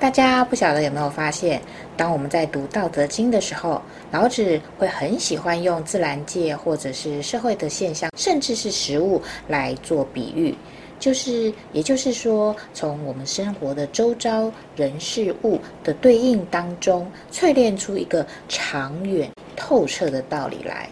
[0.00, 1.60] 大家不晓得有没有发现，
[1.94, 10.56] 当我们在读《道德经》的时候，老子会很喜欢用自然界或者是社会的现象，甚至是食物来做比喻，
[10.98, 20.88] 就是也就是说，从我们生活的周遭人事物的对应当中，淬炼出一个长远透彻的道理来。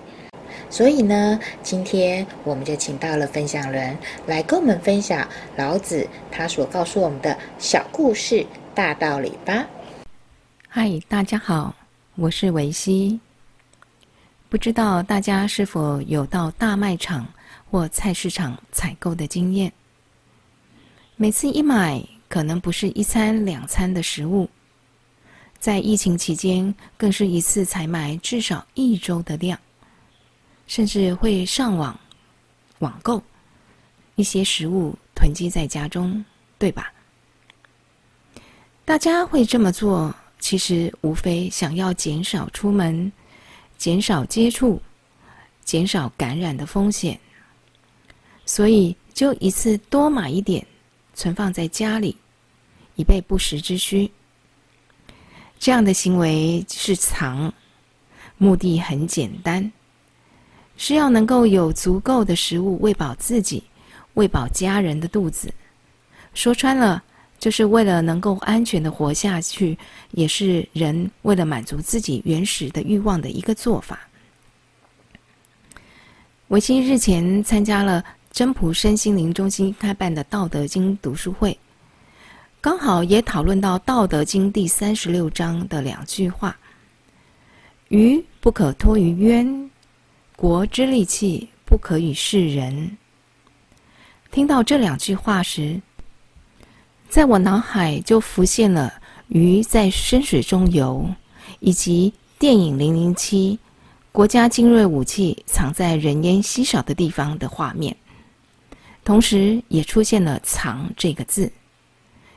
[0.69, 8.45] 所以呢，今天我们就请到了分享人来跟我们分享老子他所告诉我们的小故事。
[8.79, 9.67] 大道理吧。
[10.69, 11.75] 嗨，大家好，
[12.15, 13.19] 我是维西。
[14.49, 17.27] 不知道大家是否有到大卖场
[17.69, 19.73] 或菜市场采购的经验？
[21.17, 24.49] 每次一买，可能不是一餐两餐的食物，
[25.59, 29.59] 在疫情期间，更是一次采买至少一周的量，
[30.69, 31.99] 甚至会上网
[32.79, 33.21] 网购
[34.15, 36.25] 一些食物囤积在家中，
[36.61, 36.93] 对吧？
[38.89, 43.13] 大家会这么做，其实无非想要减少出门、
[43.77, 44.81] 减少接触、
[45.63, 47.21] 减少感染的风险，
[48.47, 50.67] 所以就一次多买一点，
[51.13, 52.17] 存放在家里，
[52.95, 54.11] 以备不时之需。
[55.59, 57.53] 这样的行为是藏，
[58.39, 59.71] 目的很简单，
[60.79, 63.63] 是要能够有足够的食物喂饱自己、
[64.15, 65.53] 喂饱家人的肚子。
[66.33, 67.05] 说穿了。
[67.39, 69.79] 就是为了能够安全的活下去，
[70.11, 74.01] 也是人为了满足自己原始的欲望的一个做法。
[76.49, 81.57] 维新日前参加了真普身心灵中心开办的《道德经》读书会，
[82.61, 86.57] 刚好也讨论到《道德经》第三十六章的两句话
[87.89, 89.71] ：“鱼不可脱于渊，
[90.37, 92.97] 国之利器不可与世人。”
[94.33, 95.81] 听到这两句话时，
[97.09, 98.93] 在我脑海就浮现了
[99.29, 101.09] 鱼在深水中游，
[101.61, 103.59] 以及电影《零零七》
[104.13, 107.97] 国家精锐武器藏在人烟稀少的地方的画面，
[109.05, 111.51] 同时也出现了“藏”这个字，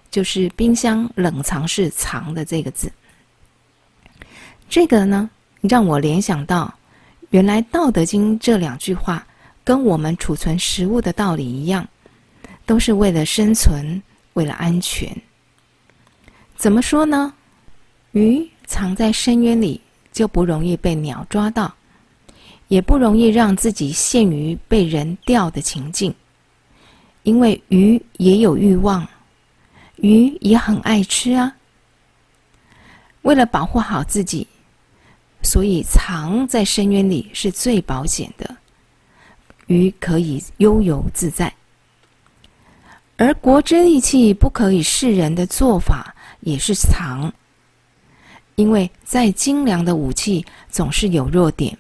[0.10, 2.90] 就是冰箱冷藏室“藏”的这个字。
[4.70, 6.74] 这个呢，让我联想到，
[7.32, 9.28] 原来《道德经》这两句话
[9.66, 11.86] 跟我们储存食物的道理一样，
[12.66, 14.02] 都是为了生存。
[14.34, 15.16] 为了安全，
[16.56, 17.34] 怎么说呢？
[18.12, 19.80] 鱼藏在深渊里，
[20.12, 21.74] 就不容易被鸟抓到，
[22.68, 26.14] 也不容易让自己陷于被人钓的情境。
[27.24, 29.08] 因为鱼也有欲望，
[29.98, 31.56] 鱼也很爱吃啊。
[33.22, 34.48] 为了保护好自己，
[35.44, 38.58] 所以藏在深渊里是最保险的，
[39.68, 41.54] 鱼可以悠游自在。
[43.22, 47.32] 而国之利器不可以示人的做法也是藏，
[48.56, 51.78] 因为再精良的武器总是有弱点。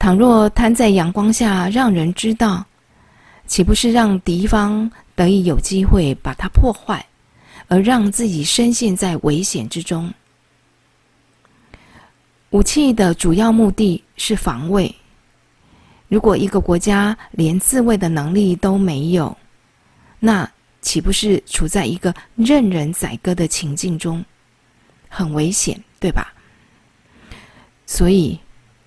[0.00, 2.66] 倘若摊在阳光下让人知道，
[3.46, 7.06] 岂不是让敌方得以有机会把它破坏，
[7.68, 10.12] 而让自己深陷在危险之中？
[12.50, 14.92] 武器的主要目的是防卫。
[16.08, 19.36] 如果一个国家连自卫的能力都没有，
[20.18, 20.50] 那
[20.80, 24.24] 岂不是处在一个任人宰割的情境中，
[25.08, 26.32] 很危险，对吧？
[27.86, 28.38] 所以，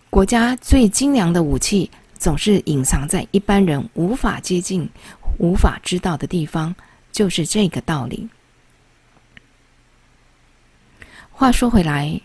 [0.09, 4.89] 国家最精良的武器总是隐藏在一般人无法接近、
[5.37, 6.75] 无法知道的地方，
[7.11, 8.27] 就是这个道理。
[11.31, 12.19] 话说回来，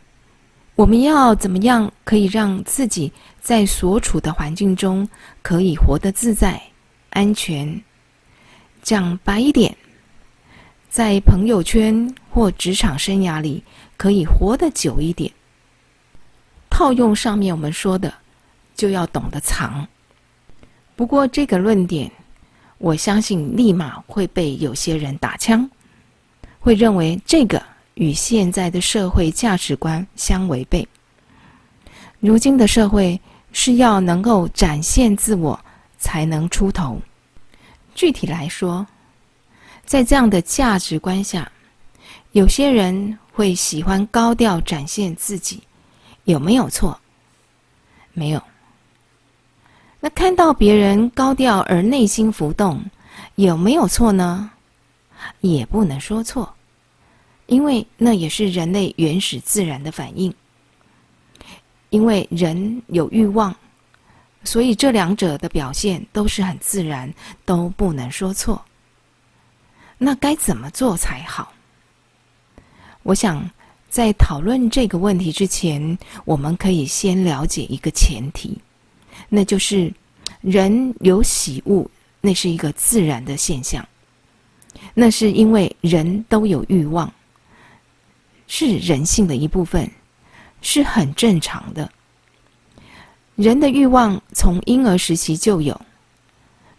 [0.75, 5.09] 我们要怎么样可以让自己在所处的环境中
[5.43, 6.61] 可以活得自在、
[7.11, 7.81] 安全？
[8.85, 9.75] 讲白一点，
[10.91, 13.65] 在朋友圈或职场生涯里
[13.97, 15.33] 可以活得久一点。
[16.69, 18.13] 套用上面我们说的，
[18.77, 19.89] 就要懂得藏。
[20.95, 22.13] 不过这个论点，
[22.77, 25.67] 我相信立马会被有些人打枪，
[26.61, 27.63] 会认为这个
[27.95, 30.87] 与现在的社会价值观相违背。
[32.21, 33.19] 如今的社会
[33.51, 35.59] 是要能够展现自我，
[35.97, 37.01] 才能出头。
[37.95, 38.87] 具体来说，
[39.85, 41.51] 在这样的价值观下，
[42.33, 45.63] 有些人会喜欢高调展现自己，
[46.25, 46.99] 有没有错？
[48.13, 48.43] 没有。
[50.01, 52.85] 那看到别人高调而内心浮动，
[53.37, 54.51] 有没有错呢？
[55.41, 56.53] 也不能说错，
[57.47, 60.35] 因为那也是人类原始自然的反应。
[61.89, 63.55] 因为人有欲望，
[64.45, 67.13] 所以这两者的表现都是很自然，
[67.45, 68.63] 都不能说错。
[69.99, 71.53] 那该怎么做才好？
[73.03, 73.51] 我想
[73.89, 78.59] 在讨论这个问题之前，我们可以先了解一个前提，
[79.29, 79.93] 那就是
[80.41, 81.89] 人有喜恶，
[82.21, 83.87] 那是一个自然的现象。
[84.93, 87.11] 那是因为人都有欲望，
[88.47, 89.91] 是人性的一部分，
[90.61, 91.91] 是很正常的。
[93.37, 95.79] 人的欲望从婴儿时期就有，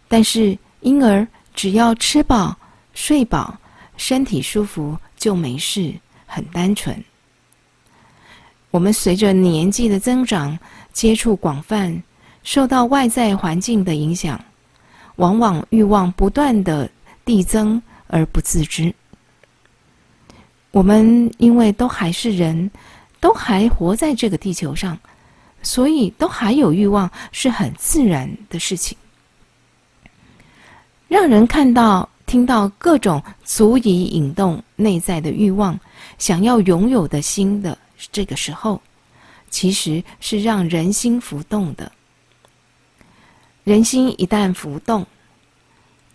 [0.08, 2.56] 但是婴儿只要吃饱、
[2.94, 3.56] 睡饱、
[3.96, 5.92] 身体舒服就没事，
[6.26, 6.96] 很单纯。
[8.70, 10.58] 我们随着年纪的增长，
[10.92, 12.02] 接触广泛，
[12.42, 14.42] 受到外在环境的影响，
[15.16, 16.90] 往往欲望不断的
[17.24, 18.94] 递增而不自知。
[20.70, 22.70] 我们因为都还是人，
[23.20, 24.98] 都还活在这个地球上。
[25.66, 28.96] 所以，都还有欲望是很自然的事情。
[31.08, 35.78] 让人看到、听到各种足以引动内在的欲望、
[36.18, 37.76] 想要拥有的心的
[38.12, 38.80] 这个时候，
[39.50, 41.90] 其实是让人心浮动的。
[43.64, 45.04] 人心一旦浮动，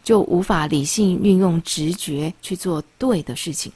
[0.01, 3.69] 就无法理性运用直觉去做对的事情。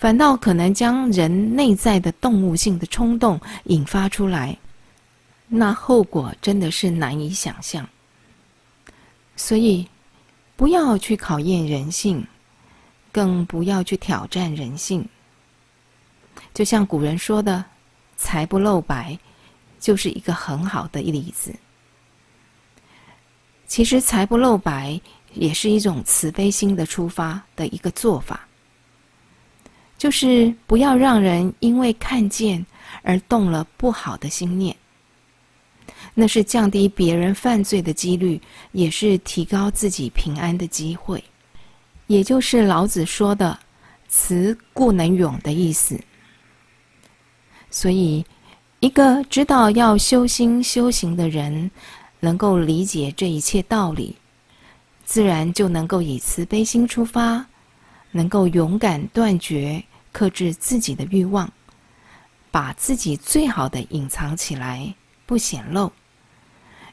[0.00, 4.56] 反倒可能将人内在的动物性的冲动引发出来，
[5.46, 7.86] 那后果真的是难以想象。
[9.36, 9.86] 所以，
[10.56, 12.26] 不要去考验人性，
[13.12, 15.06] 更不要去挑战人性。
[16.54, 17.62] 就像古人说的
[18.16, 19.18] “财不露白”，
[19.78, 21.54] 就是一个很好的例子。
[23.66, 24.98] 其实“财不露白”
[25.34, 28.46] 也是一种慈悲心的出发的一个做法。
[30.00, 32.64] 就是不要让人因为看见
[33.02, 34.74] 而动了不好的心念，
[36.14, 38.40] 那是降低别人犯罪的几率，
[38.72, 41.22] 也是提高自己平安的机会。
[42.06, 43.58] 也就是老子说的
[44.08, 46.00] “慈故能勇”的意思。
[47.70, 48.24] 所以，
[48.80, 51.70] 一个知道要修心修行的人，
[52.20, 54.16] 能够理解这一切道理，
[55.04, 57.44] 自然就能够以慈悲心出发，
[58.12, 59.84] 能够勇敢断绝。
[60.12, 61.50] 克制自己的欲望，
[62.50, 64.92] 把自己最好的隐藏起来，
[65.26, 65.90] 不显露。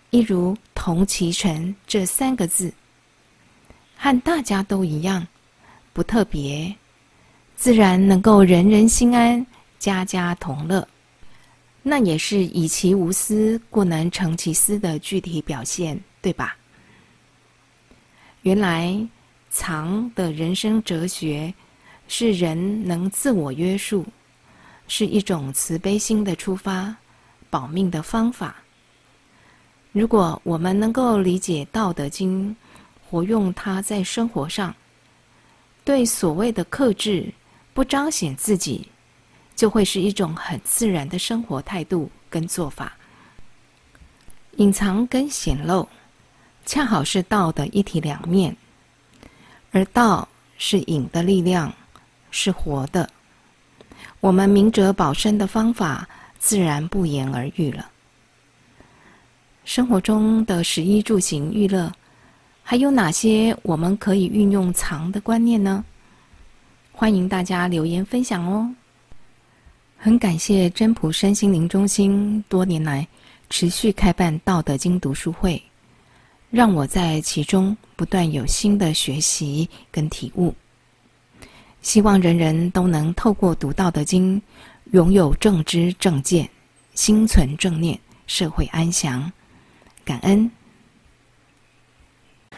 [0.09, 2.71] 一如“同其尘”这三个字，
[3.97, 5.27] 和大家都一样，
[5.91, 6.73] 不特别，
[7.55, 9.45] 自然能够人人心安，
[9.79, 10.87] 家家同乐。
[11.83, 16.55] 那也是以其无私，故能成其私的具体表现，对吧？
[18.43, 18.97] 原来
[19.49, 21.53] 藏的人生哲学。
[22.07, 24.05] 是人能自我约束，
[24.87, 26.95] 是一种慈悲心的出发，
[27.49, 28.55] 保命的方法。
[29.91, 32.49] 如果我们能够理解《道德经》，
[33.09, 34.73] 活用它在生活上，
[35.83, 37.33] 对所谓的克制，
[37.73, 38.87] 不彰显自己，
[39.55, 42.93] 就会是一种很自然的生活态度跟做法。
[44.57, 45.87] 隐藏跟显露，
[46.65, 48.55] 恰好是道的一体两面，
[49.71, 51.73] 而道是隐的力量。
[52.31, 53.09] 是活的，
[54.19, 56.07] 我们明哲保身的方法
[56.37, 57.89] 自然不言而喻了。
[59.65, 61.91] 生活中的食衣住行娱乐，
[62.63, 65.83] 还有哪些我们可以运用藏的观念呢？
[66.91, 68.73] 欢迎大家留言分享哦。
[69.97, 73.07] 很感谢真朴身心灵中心多年来
[73.49, 75.61] 持续开办《道德经》读书会，
[76.49, 80.53] 让我在其中不断有新的学习跟体悟。
[81.81, 84.39] 希望人人都能透过读《道德经》，
[84.91, 86.49] 拥有正知正见，
[86.93, 89.31] 心存正念，社会安详。
[90.03, 90.49] 感恩，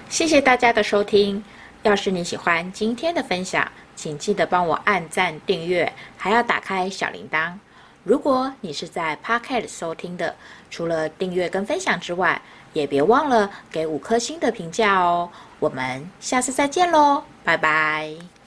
[0.09, 1.43] 谢谢大家的收听。
[1.83, 7.53] 要是你喜欢今天的分享，请记得帮我按赞、订阅，还要打开小铃铛。
[8.03, 10.35] 如果你是在 Pocket 收听的，
[10.69, 12.41] 除了订阅跟分享之外，
[12.73, 15.29] 也别忘了给五颗星的评价哦。
[15.59, 18.38] 我们下次再见喽，拜拜。